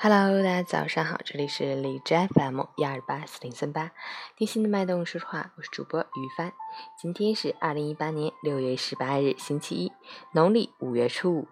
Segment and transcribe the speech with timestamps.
[0.00, 3.90] Hello，大家早上好，这里是荔枝 FM 幺二八四零三八，
[4.36, 6.52] 听心的脉动说说话，我是主播于帆。
[6.96, 9.92] 今天是二零一八年六月十八日，星期一，
[10.32, 11.48] 农历五月初五。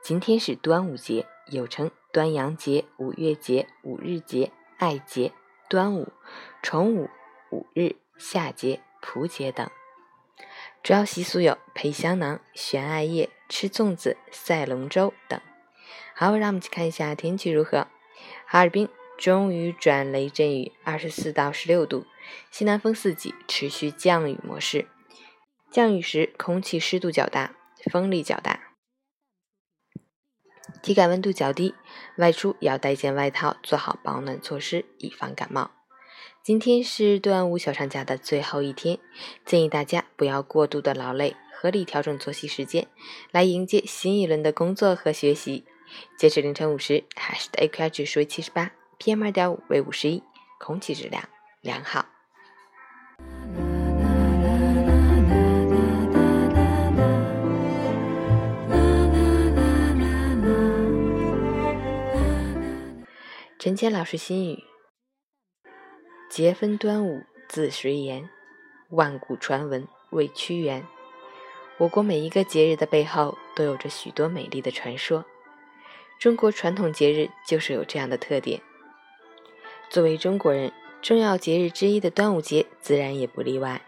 [0.00, 5.32] 今天是端午节，又称端阳节、五月节、五日节、爱节、
[5.68, 6.12] 端午、
[6.62, 7.10] 重午、
[7.50, 9.68] 五日、夏节、蒲节等。
[10.84, 15.40] 主要习俗有配香囊、悬艾叶、吃粽子、赛龙舟等。
[16.14, 17.86] 好，让我们去看一下天气如何。
[18.46, 22.06] 哈尔滨中雨转雷阵雨，二十四到十六度，
[22.50, 24.86] 西南风四级，持续降雨模式。
[25.70, 27.54] 降雨时空气湿度较大，
[27.90, 28.74] 风力较大，
[30.82, 31.74] 体感温度较低，
[32.16, 35.72] 外出要带件外套，做好保暖措施，以防感冒。
[36.42, 38.98] 今天是端午小长假的最后一天，
[39.44, 42.88] 建议大家不要过度的劳累，合理调整作息时间，
[43.30, 45.66] 来迎接新一轮的工作和学习。
[46.16, 50.22] 截止凌晨五时，海市的 AQI 指数为七十八，PM 二点五为五十一，
[50.58, 51.28] 空气质量
[51.60, 52.06] 良好。
[63.58, 64.62] 陈谦老师心语：
[66.30, 68.30] 节分端午自谁言？
[68.90, 70.86] 万古传闻为屈原。
[71.76, 75.24] 我国每一个节日的背后，都有着许多美丽的传说。
[76.18, 78.60] 中国传统节日就是有这样的特点。
[79.88, 83.82] 作为中国人，重要节日之一的端午节自然也不例外。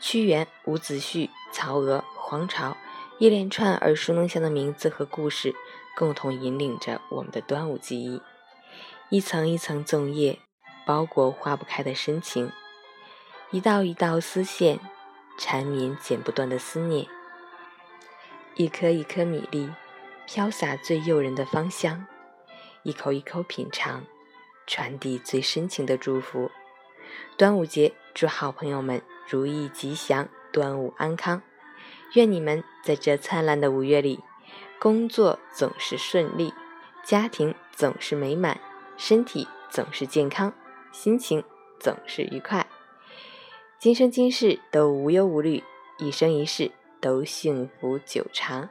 [0.00, 2.76] 屈原、伍子胥、曹娥、黄巢，
[3.18, 5.52] 一连串耳熟能详的名字和故事，
[5.96, 8.22] 共同引领着我们的端午记忆。
[9.08, 10.38] 一层一层粽叶，
[10.86, 12.50] 包裹化不开的深情；
[13.50, 14.78] 一道一道丝线，
[15.36, 17.06] 缠绵剪不断的思念；
[18.54, 19.68] 一颗一颗米粒。
[20.26, 22.06] 飘洒最诱人的芳香，
[22.82, 24.04] 一口一口品尝，
[24.66, 26.50] 传递最深情的祝福。
[27.36, 31.42] 端午节，祝好朋友们如意吉祥，端午安康。
[32.14, 34.20] 愿你们在这灿烂的五月里，
[34.78, 36.54] 工作总是顺利，
[37.04, 38.58] 家庭总是美满，
[38.96, 40.52] 身体总是健康，
[40.90, 41.44] 心情
[41.78, 42.66] 总是愉快，
[43.78, 45.62] 今生今世都无忧无虑，
[45.98, 46.70] 一生一世
[47.00, 48.70] 都幸福久长。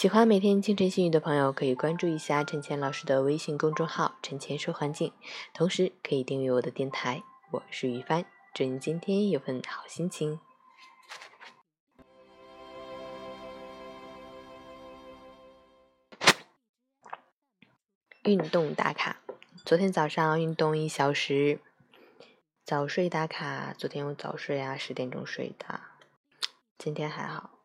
[0.00, 5.12] 喜欢每天清晨心语的朋友，可以关注一下陈谦老师的微信公众号“陈谦说环境”，
[5.52, 7.22] 同时可以订阅我的电台。
[7.50, 8.24] 我是于帆，
[8.54, 10.40] 祝你今天有份好心情。
[18.22, 19.18] 运动打卡，
[19.66, 21.60] 昨天早上运动一小时。
[22.64, 25.78] 早睡打卡，昨天我早睡啊，十点钟睡的。
[26.78, 27.59] 今天还好。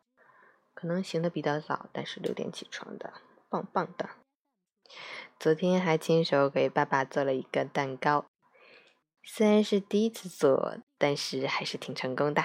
[0.76, 3.14] 可能醒的比较早，但是六点起床的，
[3.48, 4.10] 棒棒的。
[5.40, 8.26] 昨天还亲手给爸爸做了一个蛋糕，
[9.24, 12.44] 虽然是第一次做，但是还是挺成功的。